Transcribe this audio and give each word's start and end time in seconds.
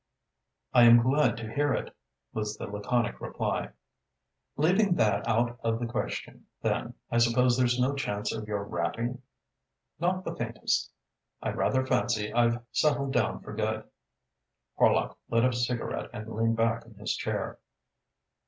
"I 0.73 0.85
am 0.85 0.97
glad 1.03 1.37
to 1.37 1.53
hear 1.53 1.73
it," 1.73 1.95
was 2.33 2.57
the 2.57 2.65
laconic 2.65 3.21
reply. 3.21 3.69
"Leaving 4.57 4.95
that 4.95 5.27
out 5.27 5.59
of 5.63 5.77
the 5.77 5.85
question, 5.85 6.47
then, 6.63 6.95
I 7.11 7.19
suppose 7.19 7.55
there's 7.55 7.79
no 7.79 7.93
chance 7.93 8.33
of 8.33 8.47
your 8.47 8.63
ratting?" 8.63 9.21
"Not 9.99 10.23
the 10.23 10.35
faintest. 10.35 10.91
I 11.39 11.51
rather 11.51 11.85
fancy 11.85 12.33
I've 12.33 12.63
settled 12.71 13.13
down 13.13 13.41
for 13.41 13.53
good." 13.53 13.87
Horlock 14.75 15.19
lit 15.29 15.45
a 15.45 15.53
cigarette 15.53 16.09
and 16.13 16.33
leaned 16.33 16.57
back 16.57 16.83
in 16.83 16.95
his 16.95 17.15
chair. 17.15 17.59